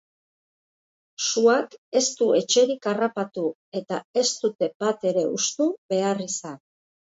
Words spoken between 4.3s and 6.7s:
dute bat ere hustu behar izan.